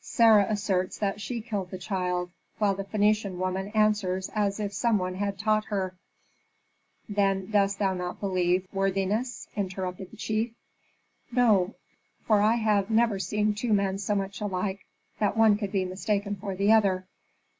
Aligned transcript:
Sarah 0.00 0.46
asserts 0.48 0.98
that 0.98 1.20
she 1.20 1.40
killed 1.40 1.70
the 1.70 1.78
child, 1.78 2.32
while 2.58 2.74
the 2.74 2.82
Phœnician 2.82 3.36
woman 3.36 3.68
answers 3.68 4.28
as 4.34 4.58
if 4.58 4.72
some 4.72 4.98
one 4.98 5.14
had 5.14 5.38
taught 5.38 5.66
her" 5.66 5.94
"Then 7.08 7.52
dost 7.52 7.78
thou 7.78 7.94
not 7.94 8.18
believe, 8.18 8.66
worthiness?" 8.72 9.46
interrupted 9.54 10.10
the 10.10 10.16
chief. 10.16 10.52
"No, 11.30 11.76
for 12.26 12.40
I 12.40 12.56
have 12.56 12.90
never 12.90 13.20
seen 13.20 13.54
two 13.54 13.72
men 13.72 13.98
so 13.98 14.16
much 14.16 14.40
alike 14.40 14.80
that 15.20 15.36
one 15.36 15.56
could 15.56 15.70
be 15.70 15.84
mistaken 15.84 16.34
for 16.34 16.56
the 16.56 16.72
other. 16.72 17.06